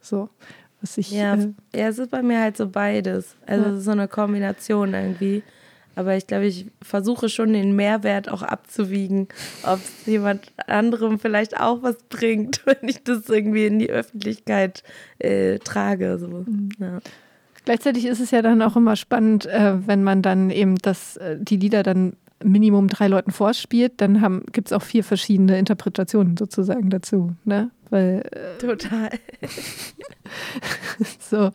[0.00, 0.28] So.
[0.80, 3.36] Was ich, ja, äh, ja, es ist bei mir halt so beides.
[3.46, 3.76] Also ja.
[3.76, 5.42] so eine Kombination irgendwie.
[5.96, 9.28] Aber ich glaube, ich versuche schon den Mehrwert auch abzuwiegen,
[9.62, 14.82] ob es jemand anderem vielleicht auch was bringt, wenn ich das irgendwie in die Öffentlichkeit
[15.18, 16.18] äh, trage.
[16.18, 16.44] So.
[16.46, 16.68] Mhm.
[16.78, 16.98] Ja.
[17.64, 21.38] Gleichzeitig ist es ja dann auch immer spannend, äh, wenn man dann eben das, äh,
[21.40, 22.12] die Lieder dann
[22.44, 27.34] Minimum drei Leuten vorspielt, dann gibt es auch vier verschiedene Interpretationen sozusagen dazu.
[27.44, 27.70] Ne?
[27.90, 29.10] Weil, äh, Total.
[31.20, 31.52] so,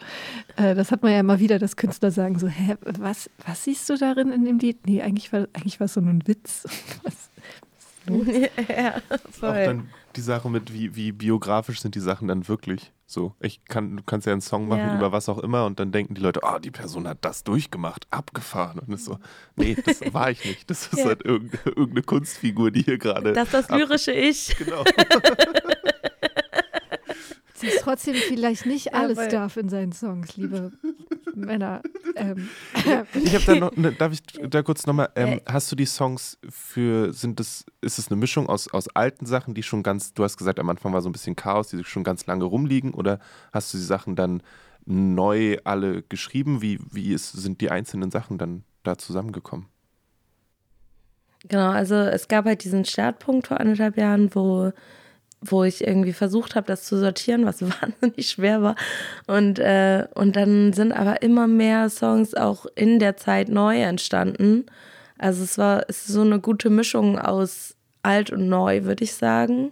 [0.56, 3.90] äh, das hat man ja immer wieder, dass Künstler sagen so, hä, was, was siehst
[3.90, 4.86] du darin in dem Lied?
[4.86, 6.64] Nee, eigentlich war, eigentlich war es so ein Witz.
[7.04, 7.30] Was,
[8.06, 8.28] was
[8.68, 8.96] ja,
[9.30, 9.50] voll.
[9.50, 12.92] Auch dann die Sache mit, wie, wie biografisch sind die Sachen dann wirklich?
[13.06, 14.98] So, ich kann, du kannst ja einen Song machen ja.
[14.98, 18.08] über was auch immer und dann denken die Leute, oh, die Person hat das durchgemacht,
[18.10, 18.80] abgefahren.
[18.80, 19.20] Und ist so,
[19.56, 20.70] nee, das war ich nicht.
[20.70, 21.06] Das ist ja.
[21.06, 23.34] halt irgendeine, irgendeine Kunstfigur, die hier gerade.
[23.34, 24.56] Das ist das lyrische Ich.
[24.58, 24.84] Genau.
[27.62, 30.72] Sie ist trotzdem vielleicht nicht alles ja, darf in seinen Songs, liebe
[31.36, 31.82] Männer.
[32.16, 32.50] Ähm.
[33.14, 35.42] Ich habe da noch, ne, darf ich da kurz nochmal, ähm, äh.
[35.48, 39.54] hast du die Songs für, sind das, ist es eine Mischung aus, aus alten Sachen,
[39.54, 42.04] die schon ganz, du hast gesagt, am Anfang war so ein bisschen Chaos, die schon
[42.04, 43.20] ganz lange rumliegen, oder
[43.54, 44.42] hast du die Sachen dann
[44.86, 46.62] neu alle geschrieben?
[46.62, 49.68] Wie, wie ist, sind die einzelnen Sachen dann da zusammengekommen?
[51.48, 54.72] Genau, also es gab halt diesen Startpunkt vor anderthalb Jahren, wo
[55.42, 58.76] wo ich irgendwie versucht habe, das zu sortieren, was wahnsinnig schwer war.
[59.28, 64.66] Und, äh, und dann sind aber immer mehr Songs auch in der Zeit neu entstanden.
[65.18, 69.14] Also es war es ist so eine gute Mischung aus alt und neu, würde ich
[69.14, 69.72] sagen.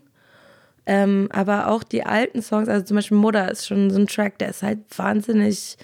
[0.85, 4.39] Ähm, aber auch die alten Songs, also zum Beispiel Mutter ist schon so ein Track,
[4.39, 5.77] der ist halt wahnsinnig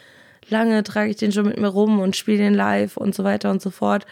[0.49, 3.51] lange, trage ich den schon mit mir rum und spiele den live und so weiter
[3.51, 4.05] und so fort.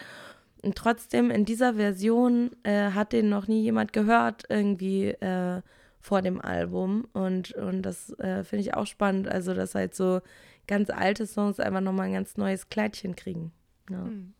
[0.64, 5.60] Und trotzdem in dieser Version äh, hat den noch nie jemand gehört, irgendwie äh,
[6.00, 7.06] vor dem Album.
[7.12, 9.28] Und, und das äh, finde ich auch spannend.
[9.28, 10.20] Also, dass halt so
[10.66, 13.52] ganz alte Songs einfach nochmal ein ganz neues Kleidchen kriegen.
[13.90, 14.04] Ja.
[14.04, 14.32] Hm.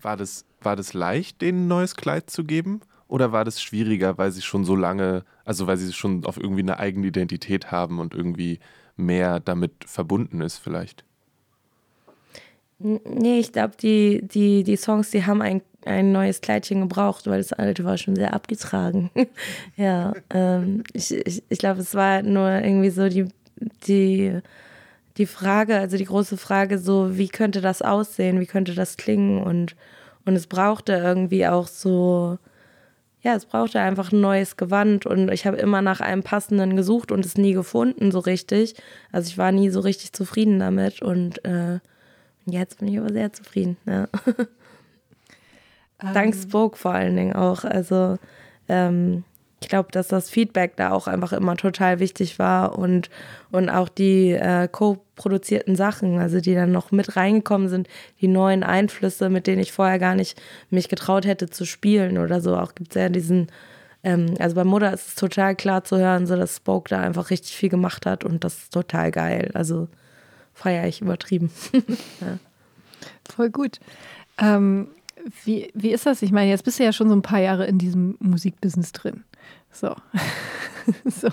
[0.00, 2.80] War, das, war das leicht, denen ein neues Kleid zu geben?
[3.08, 6.60] Oder war das schwieriger, weil sie schon so lange, also weil sie schon auf irgendwie
[6.60, 8.60] eine eigene Identität haben und irgendwie
[8.96, 11.07] mehr damit verbunden ist, vielleicht?
[12.80, 17.38] Nee, ich glaube, die, die, die Songs, die haben ein, ein neues Kleidchen gebraucht, weil
[17.38, 19.10] das alte war schon sehr abgetragen.
[19.76, 23.26] ja, ähm, ich, ich, ich glaube, es war nur irgendwie so die,
[23.88, 24.38] die,
[25.16, 29.42] die Frage, also die große Frage, so, wie könnte das aussehen, wie könnte das klingen
[29.42, 29.74] und,
[30.24, 32.38] und es brauchte irgendwie auch so,
[33.22, 37.10] ja, es brauchte einfach ein neues Gewand und ich habe immer nach einem passenden gesucht
[37.10, 38.76] und es nie gefunden so richtig.
[39.10, 41.80] Also ich war nie so richtig zufrieden damit und äh,
[42.50, 43.76] Jetzt bin ich aber sehr zufrieden.
[43.86, 44.08] Ja.
[46.00, 46.14] Ähm.
[46.14, 47.64] Dank Spoke vor allen Dingen auch.
[47.64, 48.18] Also
[48.68, 49.24] ähm,
[49.60, 53.10] ich glaube, dass das Feedback da auch einfach immer total wichtig war und,
[53.50, 57.88] und auch die äh, co-produzierten Sachen, also die dann noch mit reingekommen sind,
[58.20, 62.40] die neuen Einflüsse, mit denen ich vorher gar nicht mich getraut hätte zu spielen oder
[62.40, 62.56] so.
[62.56, 63.48] Auch gibt es ja diesen,
[64.04, 67.30] ähm, also bei Mutter ist es total klar zu hören, so dass Spoke da einfach
[67.30, 69.50] richtig viel gemacht hat und das ist total geil.
[69.54, 69.88] Also
[70.58, 71.50] feiere ich übertrieben.
[72.20, 72.38] ja.
[73.28, 73.78] Voll gut.
[74.38, 74.88] Ähm,
[75.44, 76.22] wie, wie ist das?
[76.22, 79.24] Ich meine, jetzt bist du ja schon so ein paar Jahre in diesem Musikbusiness drin.
[79.70, 79.94] So.
[81.04, 81.28] so.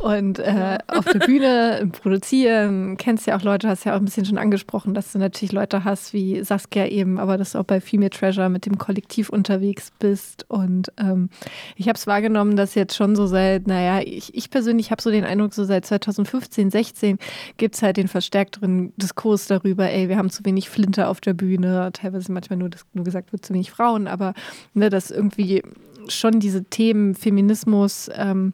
[0.00, 4.24] Und äh, auf der Bühne Produzieren, kennst ja auch Leute, hast ja auch ein bisschen
[4.24, 7.80] schon angesprochen, dass du natürlich Leute hast wie Saskia eben, aber dass du auch bei
[7.80, 10.44] Female Treasure mit dem Kollektiv unterwegs bist.
[10.48, 11.30] Und ähm,
[11.76, 15.10] ich habe es wahrgenommen, dass jetzt schon so seit, naja, ich, ich persönlich habe so
[15.10, 17.18] den Eindruck, so seit 2015, 16
[17.56, 21.34] gibt es halt den verstärkteren Diskurs darüber, ey, wir haben zu wenig Flinte auf der
[21.34, 24.34] Bühne, teilweise manchmal nur, das, nur gesagt wird, zu wenig Frauen, aber
[24.74, 25.62] ne, dass irgendwie
[26.10, 28.52] schon diese Themen Feminismus ähm,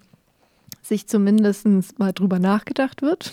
[0.83, 1.67] sich zumindest
[1.99, 3.33] mal drüber nachgedacht wird.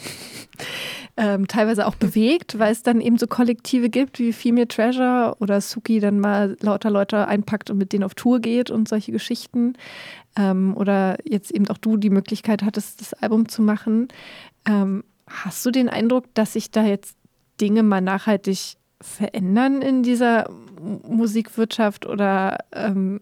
[1.18, 5.60] ähm, teilweise auch bewegt, weil es dann eben so Kollektive gibt wie Female Treasure oder
[5.60, 9.74] Suki dann mal lauter Leute einpackt und mit denen auf Tour geht und solche Geschichten.
[10.38, 14.08] Ähm, oder jetzt eben auch du die Möglichkeit hattest, das Album zu machen.
[14.66, 17.18] Ähm, hast du den Eindruck, dass sich da jetzt
[17.60, 23.20] Dinge mal nachhaltig verändern in dieser Musikwirtschaft oder ähm,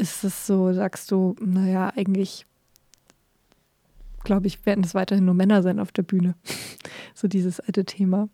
[0.00, 2.46] ist es so, sagst du, naja, eigentlich
[4.24, 6.34] glaube ich, werden es weiterhin nur Männer sein auf der Bühne.
[7.14, 8.28] so dieses alte Thema.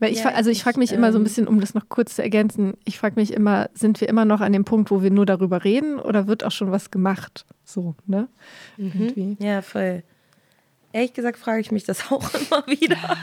[0.00, 1.74] Weil ich, ja, also ich frage mich ähm, immer so ein ähm, bisschen, um das
[1.74, 4.90] noch kurz zu ergänzen, ich frage mich immer, sind wir immer noch an dem Punkt,
[4.90, 7.46] wo wir nur darüber reden oder wird auch schon was gemacht?
[7.64, 8.28] So, ne?
[8.76, 9.36] Mhm.
[9.38, 10.02] Ja, voll.
[10.92, 13.16] Ehrlich gesagt frage ich mich das auch immer wieder.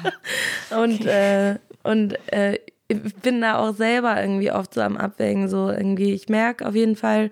[0.81, 1.51] Und okay.
[1.51, 2.59] äh, und äh,
[2.91, 5.47] ich bin da auch selber irgendwie oft so am Abwägen.
[5.47, 7.31] So irgendwie, ich merke auf jeden Fall,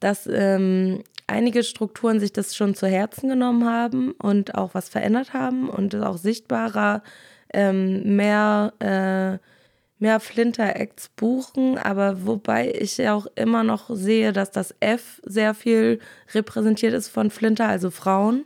[0.00, 5.32] dass ähm, einige Strukturen sich das schon zu Herzen genommen haben und auch was verändert
[5.32, 7.02] haben und auch sichtbarer
[7.52, 9.38] ähm, mehr, äh,
[10.02, 11.78] mehr Flinter-Acts buchen.
[11.78, 16.00] Aber wobei ich ja auch immer noch sehe, dass das F sehr viel
[16.34, 18.44] repräsentiert ist von Flinter, also Frauen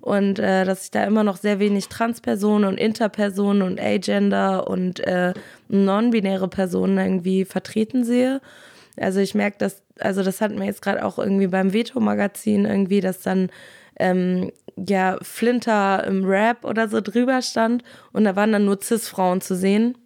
[0.00, 5.00] und äh, dass ich da immer noch sehr wenig Transpersonen und Interpersonen und Agender und
[5.00, 5.34] äh,
[5.68, 8.40] non-binäre Personen irgendwie vertreten sehe.
[8.96, 13.00] Also ich merke, dass, also das hatten wir jetzt gerade auch irgendwie beim Veto-Magazin irgendwie,
[13.00, 13.50] dass dann
[13.98, 17.82] ähm, ja Flinter im Rap oder so drüber stand
[18.12, 19.96] und da waren dann nur Cis-Frauen zu sehen.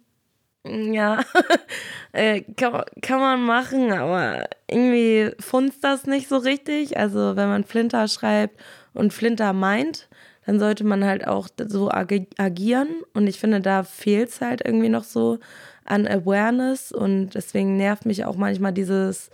[0.65, 1.19] Ja,
[2.13, 6.97] äh, kann, kann man machen, aber irgendwie funzt das nicht so richtig.
[6.97, 8.59] Also wenn man Flinter schreibt
[8.93, 10.07] und Flinter meint,
[10.45, 12.89] dann sollte man halt auch so agi agieren.
[13.13, 15.39] Und ich finde, da fehlt es halt irgendwie noch so
[15.85, 16.91] an Awareness.
[16.91, 19.29] Und deswegen nervt mich auch manchmal dieses,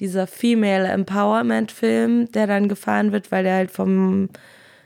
[0.00, 4.28] dieser Female Empowerment-Film, der dann gefahren wird, weil der halt vom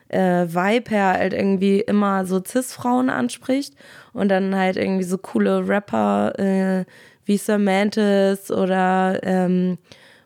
[0.09, 3.75] äh, Vibe her halt irgendwie immer so Cis-Frauen anspricht
[4.13, 6.85] und dann halt irgendwie so coole Rapper äh,
[7.25, 9.79] wie Samantha oder ähm,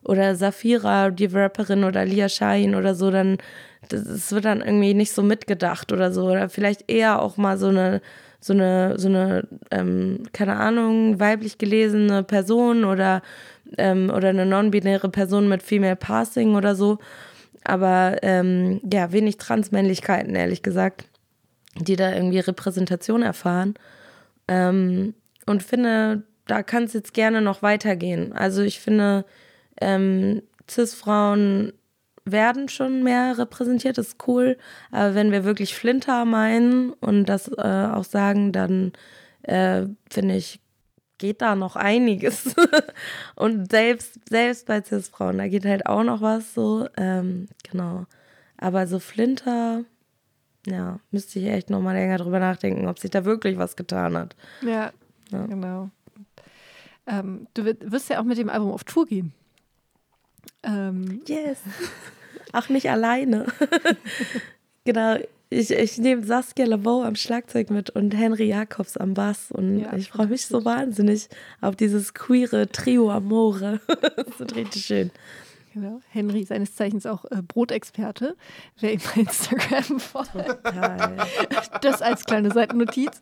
[0.04, 3.38] oder Safira, die Rapperin oder Lia Shahin oder so, dann
[3.88, 6.30] das wird dann irgendwie nicht so mitgedacht oder so.
[6.30, 8.00] Oder vielleicht eher auch mal so eine,
[8.40, 13.22] so eine, so eine, ähm, keine Ahnung, weiblich gelesene Person oder,
[13.78, 16.98] ähm, oder eine non-binäre Person mit Female Passing oder so.
[17.64, 21.04] Aber ähm, ja, wenig Transmännlichkeiten, ehrlich gesagt,
[21.76, 23.74] die da irgendwie Repräsentation erfahren.
[24.48, 25.14] Ähm,
[25.46, 28.32] und finde, da kann es jetzt gerne noch weitergehen.
[28.32, 29.24] Also ich finde,
[29.80, 31.72] ähm, Cis-Frauen
[32.24, 34.56] werden schon mehr repräsentiert, das ist cool.
[34.90, 38.92] Aber wenn wir wirklich Flinter meinen und das äh, auch sagen, dann
[39.42, 40.60] äh, finde ich,
[41.18, 42.54] geht da noch einiges.
[43.36, 46.88] und selbst, selbst bei Cis-Frauen, da geht halt auch noch was so.
[46.96, 48.06] Ähm, genau.
[48.56, 49.84] Aber so Flinter,
[50.66, 54.16] ja, müsste ich echt noch mal länger drüber nachdenken, ob sich da wirklich was getan
[54.16, 54.36] hat.
[54.62, 54.92] Ja,
[55.30, 55.46] ja.
[55.46, 55.90] genau.
[57.06, 59.32] Ähm, du wirst ja auch mit dem Album auf Tour gehen.
[60.62, 61.22] Ähm.
[61.26, 61.58] Yes.
[62.52, 63.46] Ach, nicht alleine.
[64.84, 65.16] genau.
[65.52, 69.50] Ich, ich nehme Saskia Lavoe am Schlagzeug mit und Henry Jacobs am Bass.
[69.50, 71.28] Und ja, ich freue mich so wahnsinnig
[71.60, 73.80] auf dieses queere Trio Amore.
[74.16, 75.10] das wird richtig schön.
[75.72, 76.00] Genau.
[76.08, 78.36] Henry, seines Zeichens auch äh, Brotexperte,
[78.80, 80.58] wer ihm bei Instagram folgt.
[81.82, 83.20] das als kleine Seitennotiz.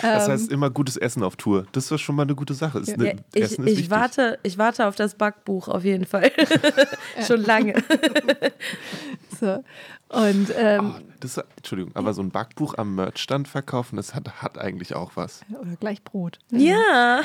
[0.00, 1.66] Das heißt ähm, immer gutes Essen auf Tour.
[1.72, 2.80] Das ist schon mal eine gute Sache.
[2.84, 2.94] Ja.
[2.94, 6.30] Eine, ich, Essen ist ich, warte, ich warte auf das Backbuch auf jeden Fall.
[7.26, 7.74] schon lange.
[9.40, 9.64] so.
[10.08, 14.56] Und, ähm, oh, das, Entschuldigung, aber so ein Backbuch am Merchstand verkaufen, das hat, hat
[14.56, 15.42] eigentlich auch was.
[15.50, 16.38] Oder gleich Brot.
[16.50, 17.20] Ja.
[17.20, 17.22] Ja,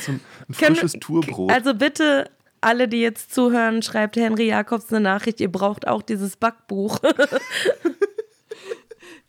[0.00, 1.50] so ein, ein frisches Tourbrot.
[1.52, 6.36] Also bitte alle, die jetzt zuhören, schreibt Henry Jakobs eine Nachricht, ihr braucht auch dieses
[6.36, 6.98] Backbuch.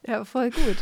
[0.08, 0.78] Ja, voll gut.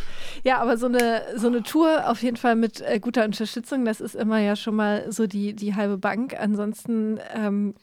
[0.46, 4.00] Ja, aber so eine, so eine Tour auf jeden Fall mit äh, guter Unterstützung, das
[4.00, 6.40] ist immer ja schon mal so die, die halbe Bank.
[6.40, 7.76] Ansonsten ähm,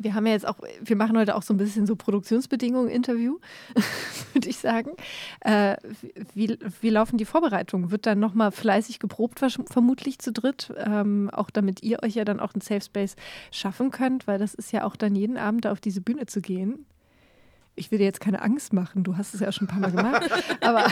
[0.00, 3.38] wir haben ja jetzt auch, wir machen heute auch so ein bisschen so Produktionsbedingungen-Interview,
[4.32, 4.90] würde ich sagen.
[5.40, 5.76] Äh,
[6.34, 7.90] wie, wie laufen die Vorbereitungen?
[7.90, 12.40] Wird dann nochmal fleißig geprobt, vermutlich zu dritt, ähm, auch damit ihr euch ja dann
[12.40, 13.14] auch einen Safe Space
[13.50, 16.86] schaffen könnt, weil das ist ja auch dann jeden Abend auf diese Bühne zu gehen
[17.80, 19.90] ich will dir jetzt keine Angst machen, du hast es ja schon ein paar Mal
[19.90, 20.30] gemacht.
[20.60, 20.84] Aber,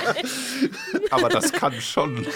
[1.11, 2.27] aber das kann schon.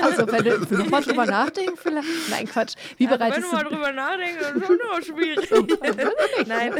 [0.00, 2.08] Also, wenn du nochmal drüber nachdenken, vielleicht.
[2.30, 2.74] Nein, Quatsch.
[2.96, 6.46] Wie ja, bereitest wenn du mal drüber nachdenken, dann ist schon auch schwierig.
[6.46, 6.72] Nein.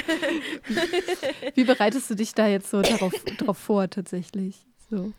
[1.54, 4.64] Wie bereitest du dich da jetzt so darauf, darauf vor, tatsächlich?
[4.90, 5.12] So.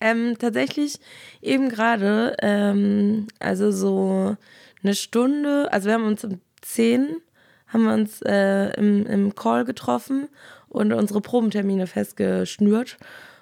[0.00, 0.98] Ähm, tatsächlich
[1.40, 4.36] eben gerade, ähm, also so
[4.82, 7.22] eine Stunde, also wir haben uns um 10
[7.68, 10.28] haben wir uns äh, im, im Call getroffen
[10.72, 12.96] und unsere Probentermine festgeschnürt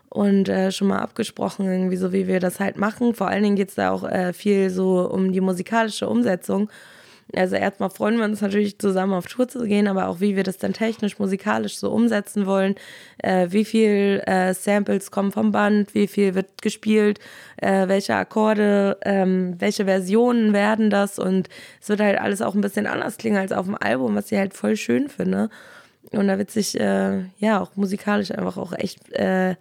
[0.08, 3.14] und äh, schon mal abgesprochen, irgendwie so wie wir das halt machen.
[3.14, 6.68] Vor allen Dingen geht es da auch äh, viel so um die musikalische Umsetzung.
[7.36, 10.42] Also erstmal freuen wir uns natürlich zusammen auf Tour zu gehen, aber auch wie wir
[10.42, 12.74] das dann technisch, musikalisch so umsetzen wollen.
[13.18, 17.20] Äh, wie viel äh, Samples kommen vom Band, wie viel wird gespielt,
[17.58, 21.48] äh, welche Akkorde, ähm, welche Versionen werden das und
[21.80, 24.38] es wird halt alles auch ein bisschen anders klingen als auf dem Album, was ich
[24.38, 25.50] halt voll schön finde.
[26.12, 29.56] Und da wird sich äh, ja auch musikalisch einfach auch echt äh,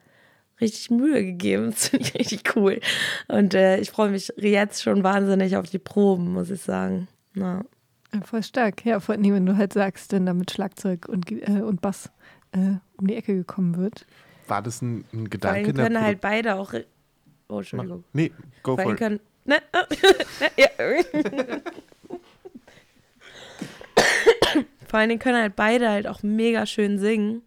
[0.59, 1.71] richtig Mühe gegeben.
[1.71, 2.79] Das finde ich richtig cool.
[3.27, 7.07] Und äh, ich freue mich jetzt schon wahnsinnig auf die Proben, muss ich sagen.
[7.35, 7.61] Ja.
[8.23, 8.83] Voll stark.
[8.85, 12.09] Ja, vor allem, wenn du halt sagst, wenn da mit Schlagzeug und, äh, und Bass
[12.53, 14.07] äh, um die Ecke gekommen wird.
[14.47, 15.65] War das ein, ein Gedanke?
[15.65, 16.73] Vor können halt beide auch.
[17.49, 18.03] Oh, Entschuldigung.
[18.13, 18.31] Nee,
[18.63, 18.97] go for it.
[18.97, 19.57] Können, Ne?
[20.57, 20.69] ja.
[24.89, 27.43] Vor allen Dingen können halt beide halt auch mega schön singen.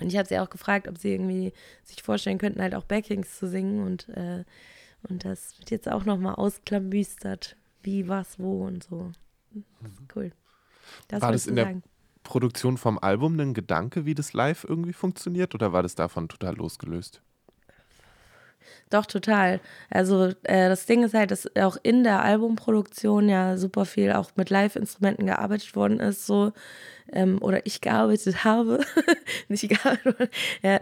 [0.00, 1.52] Und ich habe sie auch gefragt, ob sie irgendwie
[1.82, 3.84] sich vorstellen könnten, halt auch Backings zu singen.
[3.84, 4.44] Und, äh,
[5.08, 9.10] und das wird jetzt auch nochmal ausklambüstert, wie, was, wo und so.
[9.82, 10.30] Das ist cool.
[11.08, 11.82] Das war das in sagen.
[11.82, 11.90] der
[12.22, 15.54] Produktion vom Album ein Gedanke, wie das live irgendwie funktioniert?
[15.56, 17.20] Oder war das davon total losgelöst?
[18.90, 19.60] Doch, total.
[19.88, 24.30] Also äh, das Ding ist halt, dass auch in der Albumproduktion ja super viel auch
[24.36, 26.52] mit Live-Instrumenten gearbeitet worden ist, so
[27.12, 28.80] ähm, oder ich gearbeitet habe.
[29.48, 30.30] Nicht gearbeitet.
[30.62, 30.78] ja,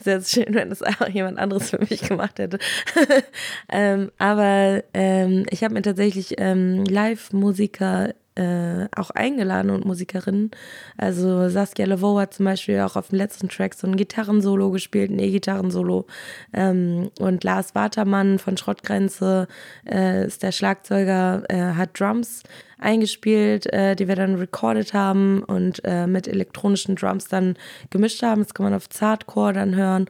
[0.00, 2.58] sehr schön, wenn das auch jemand anderes für mich gemacht hätte.
[3.68, 10.50] ähm, aber ähm, ich habe mir tatsächlich ähm, Live-Musiker äh, auch eingeladen und Musikerinnen.
[10.96, 15.10] Also Saskia Levo hat zum Beispiel auch auf dem letzten Track so ein Gitarrensolo gespielt,
[15.10, 16.06] ein E-Gitarrensolo.
[16.52, 19.46] Ähm, und Lars Watermann von Schrottgrenze
[19.86, 22.42] äh, ist der Schlagzeuger, äh, hat Drums
[22.78, 27.56] eingespielt, äh, die wir dann recorded haben und äh, mit elektronischen Drums dann
[27.90, 28.42] gemischt haben.
[28.42, 30.06] Das kann man auf Zartcore dann hören.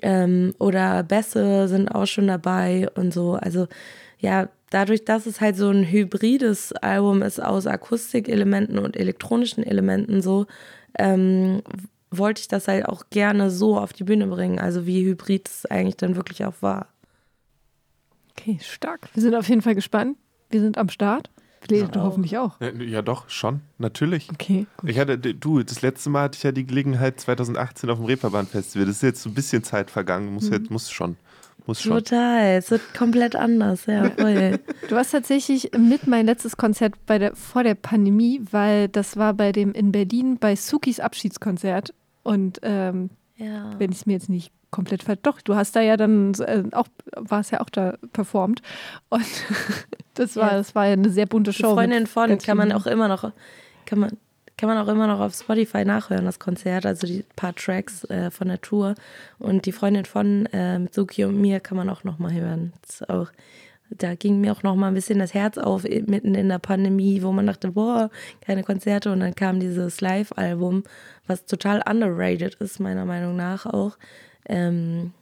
[0.00, 3.34] Ähm, oder Bässe sind auch schon dabei und so.
[3.34, 3.68] Also
[4.18, 10.22] ja, dadurch, dass es halt so ein hybrides Album ist aus Akustikelementen und elektronischen Elementen
[10.22, 10.46] so,
[10.98, 11.62] ähm,
[12.10, 14.58] wollte ich das halt auch gerne so auf die Bühne bringen.
[14.58, 16.88] Also wie hybrid es eigentlich dann wirklich auch war.
[18.32, 19.08] Okay, stark.
[19.14, 20.16] Wir sind auf jeden Fall gespannt.
[20.48, 21.30] Wir sind am Start.
[21.68, 22.58] Lese du hoffentlich auch.
[22.60, 24.28] Ja, ja, doch, schon, natürlich.
[24.30, 24.66] Okay.
[24.78, 24.90] Gut.
[24.90, 28.86] Ich hatte, du, das letzte Mal hatte ich ja die Gelegenheit 2018 auf dem Reeperbahn-Festival.
[28.86, 30.54] Das ist jetzt so ein bisschen Zeit vergangen, muss, mhm.
[30.54, 31.16] jetzt, muss schon.
[31.66, 31.92] Muss schon.
[31.92, 34.58] Total, es wird komplett anders, ja, voll.
[34.88, 39.34] du warst tatsächlich mit mein letztes Konzert bei der, vor der Pandemie, weil das war
[39.34, 41.94] bei dem in Berlin bei Sukis Abschiedskonzert.
[42.22, 43.70] Und ähm, ja.
[43.78, 46.62] wenn ich es mir jetzt nicht komplett ver doch, du hast da ja dann äh,
[46.72, 48.62] auch, warst ja auch da performt.
[49.08, 49.24] Und
[50.14, 50.56] das war, ja.
[50.58, 51.68] das war ja eine sehr bunte Show.
[51.68, 53.32] Die Freundin von kann man auch immer noch,
[53.86, 54.16] kann man,
[54.60, 58.30] kann man auch immer noch auf Spotify nachhören, das Konzert, also die paar Tracks äh,
[58.30, 58.94] von der Tour.
[59.38, 62.74] Und die Freundin von äh, Mitsuki und mir kann man auch nochmal hören.
[63.08, 63.28] Auch,
[63.88, 67.32] da ging mir auch nochmal ein bisschen das Herz auf, mitten in der Pandemie, wo
[67.32, 68.10] man dachte, boah,
[68.42, 69.10] keine Konzerte.
[69.10, 70.84] Und dann kam dieses Live-Album,
[71.26, 73.96] was total underrated ist, meiner Meinung nach auch.
[74.46, 75.12] Ähm,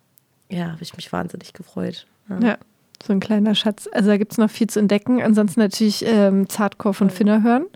[0.50, 2.08] ja, habe ich mich wahnsinnig gefreut.
[2.28, 2.40] ja.
[2.40, 2.58] ja.
[3.00, 3.88] So ein kleiner Schatz.
[3.92, 5.22] Also da gibt es noch viel zu entdecken.
[5.22, 7.66] Ansonsten natürlich ähm, Zartcore von Finner hören.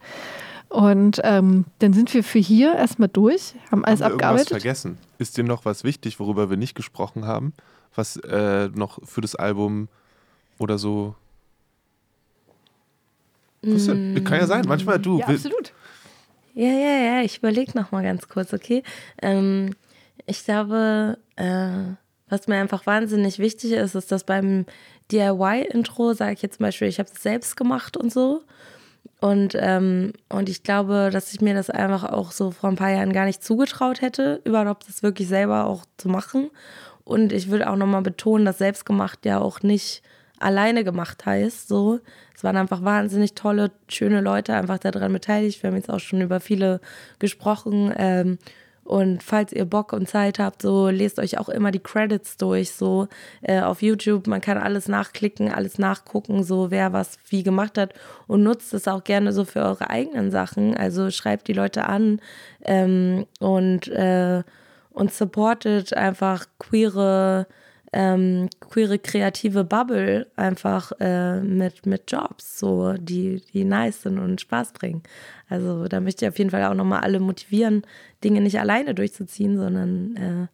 [0.73, 4.49] Und ähm, dann sind wir für hier erstmal durch, haben alles haben wir abgearbeitet.
[4.49, 4.97] vergessen?
[5.19, 7.53] Ist dir noch was wichtig, worüber wir nicht gesprochen haben?
[7.95, 9.89] Was äh, noch für das Album
[10.59, 11.15] oder so?
[13.61, 14.25] Was denn?
[14.25, 15.19] Kann ja sein, manchmal du.
[15.19, 15.75] Ja, absolut.
[16.55, 18.83] Ja, ja, ja, ich überlege nochmal ganz kurz, okay?
[19.21, 19.75] Ähm,
[20.25, 21.95] ich glaube, äh,
[22.31, 24.65] was mir einfach wahnsinnig wichtig ist, ist, dass beim
[25.11, 28.43] DIY-Intro sage ich jetzt zum Beispiel, ich habe es selbst gemacht und so.
[29.23, 32.91] Und, ähm, und ich glaube, dass ich mir das einfach auch so vor ein paar
[32.91, 36.51] Jahren gar nicht zugetraut hätte, überhaupt das wirklich selber auch zu machen.
[37.05, 40.03] Und ich würde auch nochmal betonen, dass selbstgemacht ja auch nicht
[40.41, 41.69] alleine gemacht heißt.
[41.69, 42.01] So,
[42.35, 45.63] es waren einfach wahnsinnig tolle, schöne Leute einfach daran beteiligt.
[45.63, 46.81] Wir haben jetzt auch schon über viele
[47.21, 47.95] gesprochen.
[47.97, 48.39] Ähm,
[48.85, 52.73] und falls ihr Bock und Zeit habt, so lest euch auch immer die Credits durch,
[52.73, 53.09] so
[53.43, 54.27] äh, auf YouTube.
[54.27, 57.95] Man kann alles nachklicken, alles nachgucken, so wer was wie gemacht hat
[58.27, 60.77] und nutzt es auch gerne so für eure eigenen Sachen.
[60.77, 62.21] Also schreibt die Leute an
[62.65, 64.43] ähm, und, äh,
[64.91, 67.47] und supportet einfach queere
[67.93, 74.41] ähm, queere kreative Bubble einfach äh, mit, mit Jobs, so die, die nice sind und
[74.41, 75.03] Spaß bringen.
[75.49, 77.83] Also da möchte ich auf jeden Fall auch nochmal alle motivieren,
[78.25, 80.47] Dinge nicht alleine durchzuziehen, sondern äh,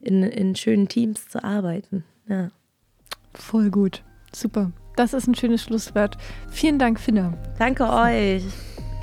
[0.00, 2.04] in, in schönen Teams zu arbeiten.
[2.28, 2.50] Ja.
[3.34, 4.02] Voll gut.
[4.32, 4.72] Super.
[4.96, 6.16] Das ist ein schönes Schlusswort.
[6.50, 7.34] Vielen Dank, Finna.
[7.58, 8.44] Danke euch.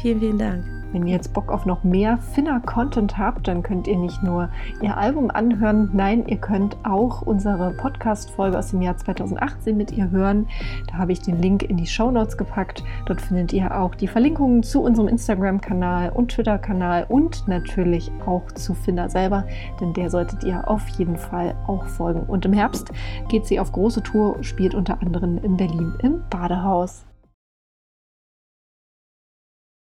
[0.03, 0.65] Vielen, vielen Dank.
[0.91, 4.49] Wenn ihr jetzt Bock auf noch mehr Finner-Content habt, dann könnt ihr nicht nur
[4.81, 10.11] ihr Album anhören, nein, ihr könnt auch unsere Podcast-Folge aus dem Jahr 2018 mit ihr
[10.11, 10.45] hören.
[10.87, 12.83] Da habe ich den Link in die Show Notes gepackt.
[13.05, 18.73] Dort findet ihr auch die Verlinkungen zu unserem Instagram-Kanal und Twitter-Kanal und natürlich auch zu
[18.73, 19.47] Finner selber,
[19.79, 22.23] denn der solltet ihr auf jeden Fall auch folgen.
[22.23, 22.91] Und im Herbst
[23.29, 27.05] geht sie auf große Tour, spielt unter anderem in Berlin im Badehaus.